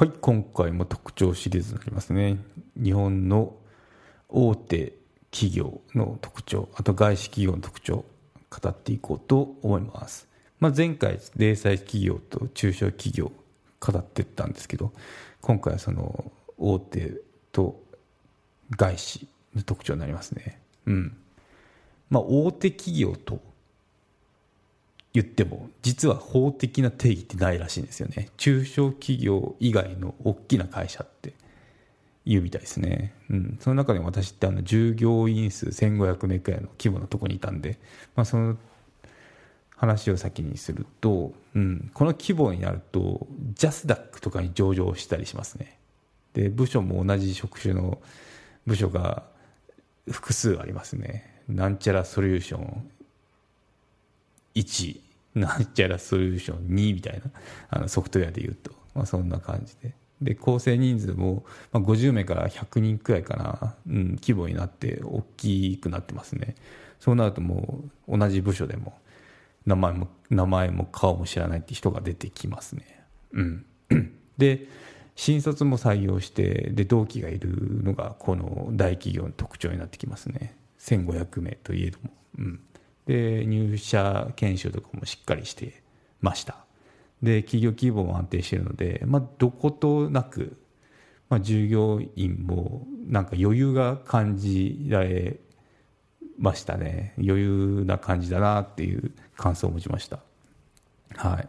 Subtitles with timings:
[0.00, 2.38] はい今回も特徴シリーズになりますね。
[2.82, 3.54] 日本の
[4.30, 4.94] 大手
[5.30, 8.06] 企業の特徴あと外資企業の特徴
[8.48, 10.26] 語っていこうと思います、
[10.58, 13.30] まあ、前回零細企業と中小企業
[13.78, 14.90] 語ってったんですけど
[15.42, 17.20] 今回はその大手
[17.52, 17.78] と
[18.78, 20.62] 外資の特徴になりますね。
[20.86, 21.16] うん。
[22.08, 23.38] まあ大手企業と
[25.12, 28.28] 言っても実は法的な定義ってないらしいんですよね。
[28.36, 31.34] 中小企業以外の大きな会社って
[32.26, 37.78] 言うみたいですね、うん、その中でも私ってあの従業員数1500名くらいの規模のとこにいたんで、
[38.14, 38.56] まあ、その
[39.76, 45.78] 話を先にすると、うん、この規模になるとジャスダックとかに上場したりしますね。
[46.34, 48.00] で部署も同じ職種の
[48.66, 49.24] 部署が
[50.08, 51.42] 複数ありますね。
[51.48, 52.90] なんちゃらソリューション
[54.54, 55.00] 1
[55.34, 57.30] なんちゃらソリューション2みたいな
[57.70, 59.94] あのソフトウェアでいうと、まあ、そんな感じで。
[60.20, 66.56] で構成人数も、まあ、50名から100人くらいかな、うん、規模になって大きくなってますね。
[66.98, 68.98] そうなるともう同じ部署でも
[69.64, 73.02] 名前も名前も顔も知らないって人が出てきますね。
[73.32, 73.66] うん。
[74.36, 74.66] で
[75.16, 80.54] 新卒も採用してで同期がいるのがこの大企業の特徴になってきますね。
[80.78, 82.60] 1500名といえども、うん、
[83.10, 85.82] で入社研修とかもしっかりして
[86.20, 86.64] ました。
[87.20, 90.56] で企業規模も安定しているので、まあ、どことなく、
[91.28, 95.40] まあ、従業員もなんか余裕が感じられ
[96.38, 97.14] ましたね。
[97.18, 100.20] 余裕な感じだなっていう感想を持ちました。
[101.16, 101.48] はい、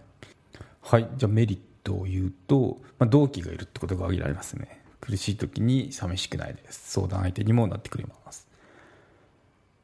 [0.82, 4.82] はい、じゃあメリットを言うと、まあ、同期がいるってことが挙げられますね。
[5.00, 6.92] 苦しい時に寂しくないです。
[6.94, 8.48] 相談相手にもなってくれます。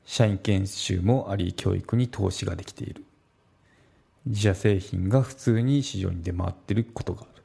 [0.09, 3.03] 社員研修もあり教育に投資ができている。
[4.25, 7.43] 自社製品が普通に市場に出回っていることがある。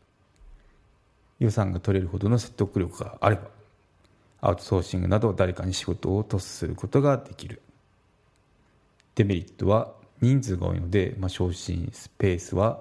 [1.40, 3.42] 予算が取れるほどの説得力があれば
[4.40, 7.60] アウトソーシングなど誰かに仕事をトスすることができる。
[9.16, 12.80] デメリットは人数が多いので、まあ、昇進スペースは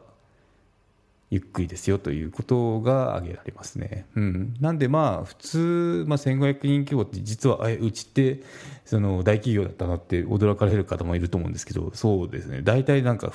[1.32, 4.06] ゆっくりですよということが挙げられますね。
[4.16, 8.42] うん、なんでまあ普通、まあ、1500人規模って実はえうちって
[8.84, 12.62] その大企業だったなって驚かれる方もいると思うんですけどそうですね。
[12.62, 13.32] 大体なんか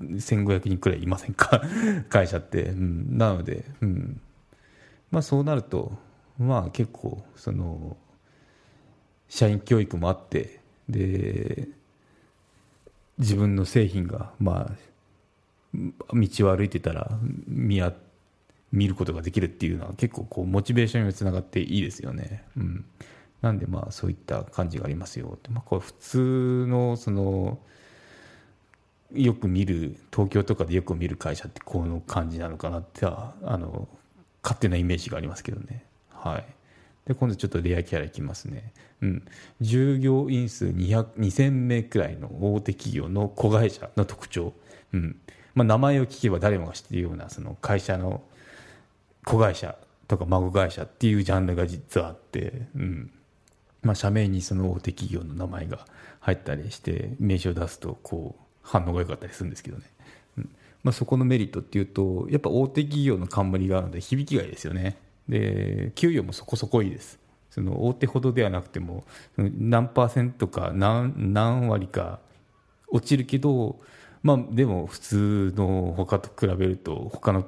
[0.00, 1.62] 1500人くらいいませんか？
[2.08, 4.20] 会社って、うん、なので、うん。
[5.10, 5.92] まあ、そうなると
[6.38, 7.96] まあ結構その
[9.28, 11.68] 社員教育もあってで
[13.18, 14.93] 自分の製品がまあ
[16.12, 17.10] 道を歩いてたら
[17.46, 17.92] 見や
[18.72, 22.44] 見ることができるっていうのは結構こうモチベーションにつながっていいですよね。
[22.56, 22.84] うん、
[23.40, 25.38] なんでまあそういった感じがありますよ。
[25.50, 27.58] まあ、これ普通のその
[29.12, 33.88] よく見る東京とかでよく見る会社ってこの感じなのかなってあの
[34.42, 35.84] 勝手なイメージがありますけどね。
[36.10, 36.44] はい。
[37.06, 38.72] で今度ちょっとレアキャラいきますね。
[39.02, 39.24] うん、
[39.60, 44.52] 従業員数2000名くらいの大手企業の子会社の特徴。
[44.92, 45.16] うん
[45.54, 48.22] まあ、名前を聞けば誰もが知っているようなその会社の
[49.24, 49.76] 子会社
[50.08, 53.10] とか孫会社っていうジャンルが実はあって、うん。
[53.82, 55.86] まあ、社名にその大手企業の名前が
[56.20, 59.84] 入ったりして名刺を出すとこう反応が良かったりするんですけどね、
[60.38, 60.50] うん。
[60.82, 64.96] まあ、そこのメリットっていうとやっぱ大手企業の冠があるので響きがいいですよね。
[65.28, 67.18] で給与もそこそこいいです。
[67.50, 69.04] その大手ほどではなくても
[69.36, 72.18] 何パーセントか何何割か
[72.88, 73.78] 落ちるけど
[74.24, 77.44] まあ、でも普通の他と比べると他の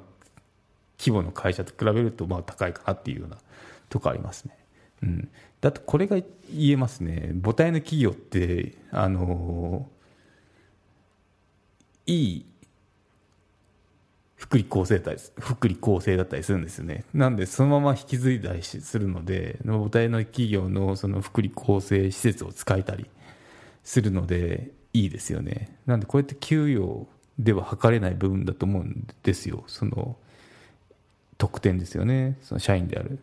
[0.99, 3.37] 規模の会社と比べるとまあ高いかなっていうような
[3.89, 4.57] とこありますね。
[5.01, 5.29] うん、
[5.59, 7.33] だってこれが言えますね。
[7.43, 9.89] 母体の企業ってあの
[12.05, 12.45] いい
[14.35, 17.05] 福利厚生だ福利厚生だったりするんですよね。
[17.11, 23.07] なんでそのまま引き継いだりするので母体の企業のその福利厚生施設を使えたり
[23.83, 25.77] するのでいいですよね。
[25.85, 27.07] なんでこうやって給与
[27.37, 29.63] では測れない部分だと思うんですよ。
[29.67, 30.15] その
[31.37, 32.37] 特典ですよね。
[32.41, 33.11] その社員である。
[33.11, 33.15] っ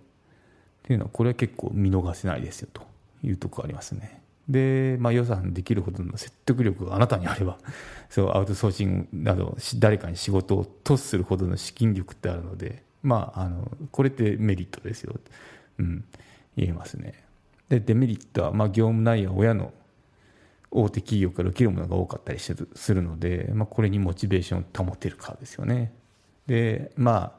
[0.85, 2.69] ていうのはこれは結構見逃せないですよ。
[2.73, 2.83] と
[3.25, 4.21] いうところありますね。
[4.49, 7.59] で、まあ、予算できるほどの説得力があなたにあれば
[8.11, 15.19] そうアウトソーシングなど誰かに仕事をトスするほどの資金力ってあるのでまああのこれってメリットですよ。
[15.79, 16.05] うん、
[16.57, 17.25] 言えますね。
[17.69, 19.73] で、デメリットは、まあ、業務内容は親の
[20.77, 22.53] 大手企業から受けるものが多かったりす
[22.93, 25.95] るので、まあ、これにモチベーションを保てるかですよね。
[26.47, 27.39] で、ま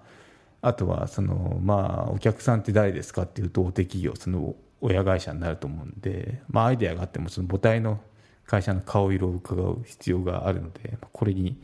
[0.62, 8.00] あ、あとは、その、まあ、お客さんって誰ですかっていうと、大手企業、その親会社になると思うんで、まあ、アイデアがあっても、その母体の
[8.48, 11.62] 会社の顔色を伺う必要があるので、これに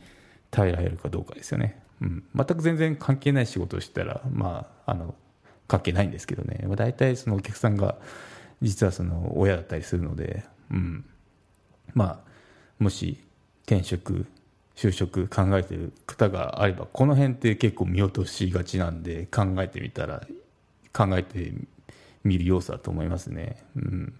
[0.50, 1.82] 耐えられるかどうかですよね。
[2.02, 5.14] うん、全く全然関係ない仕事をしたら、まあ、あの
[5.68, 7.96] 関係ないんですけどね、まあ、大体そのお客さんが
[8.60, 11.04] 実はその親だったりするので、うん、
[11.94, 12.32] まあ
[12.78, 13.18] もし
[13.64, 14.26] 転職
[14.76, 20.26] 就職考えてる方があればこの辺って結構見落としがちなんで考えてみたら
[20.92, 21.52] 考えて
[22.24, 23.64] みる要素だと思いますね。
[23.76, 24.14] うん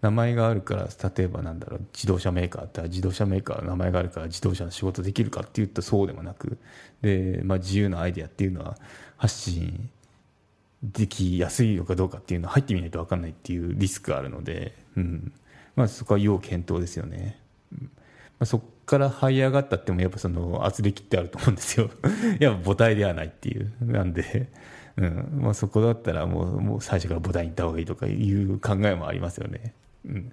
[0.00, 6.58] 名前があるから例えばなんだろう自動車メーカーって自動車メーカーの名前があるから自動車の仕事できるかっていうとそうでもなく
[7.02, 8.76] で、まあ、自由なアイデアっていうのは
[9.16, 9.90] 発信
[10.84, 15.32] できやすいのかどうかっていうのは入ってみないと分かんないっていうリスクがあるので、うん
[15.78, 17.40] まあ、そこは要検討ですよね。
[17.70, 17.86] ま
[18.40, 21.88] あ、そこから這い上がったってもやっぱその圧力ってあると思うんですよ。
[22.40, 23.72] やっぱ母体ではないっていう。
[23.80, 24.48] なんで、
[24.96, 29.72] うんまあ、そこだったらもうもう最初から母体に行った方がいいとかいう考えもありますよね。
[30.04, 30.32] うん、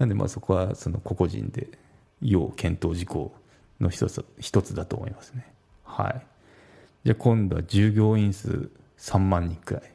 [0.00, 1.68] なんでまあそこはその個々人で
[2.20, 3.32] 要検討事項
[3.80, 5.46] の一つ一つだと思いますね。
[5.84, 6.26] はい。
[7.04, 9.92] じゃあ今度は従業員数3万人くらい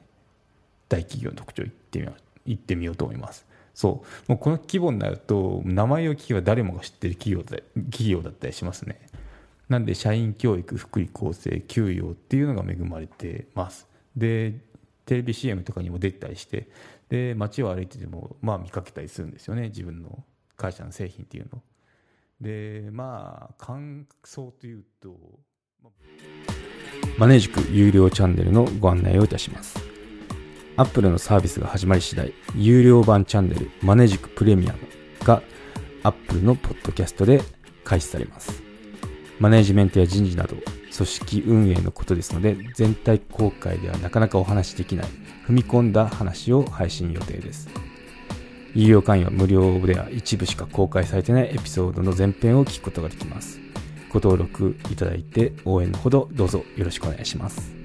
[0.88, 2.15] 大企業の特徴を言ってみよう
[2.45, 3.45] 言ってみようと思います。
[3.75, 4.31] そう。
[4.31, 7.62] もうこの規模になると名前を聞けば誰もが知ってる企業だ
[7.92, 9.00] 企業だったりしますね。
[9.69, 13.88] なんで社員教育、福利厚生、給与っていうのが恵まれてます。
[14.16, 14.56] で、
[15.06, 16.68] テレビ CM とかにも出たりして、
[17.10, 20.24] で街を歩いててもまあ見かけたりするんですよね自分の
[20.57, 21.62] 会社の製品っていうの
[22.42, 25.16] でまあ感想というと、
[27.18, 29.85] マネージク有料チャンネルのご案内をいたします
[30.77, 34.80] アップルのサービスが始まり次第有料版チャンネルマネジクプレミアム
[35.24, 35.42] が
[36.04, 37.42] アップルのポッドキャストで
[37.86, 38.62] 開始されます。
[39.39, 40.57] マネジメントや人事など
[40.94, 45.06] 組織運営のことですので全体公開ではなかなかお話しできない
[45.48, 47.69] 踏み込んだ話を配信予定です。
[48.74, 53.62] 有料会員は無料では一部しか公開されてないエピソードの前編を聞くことができます。
[54.10, 57.85] ご登録いただいて応援のほどどうぞよろしくお願いします。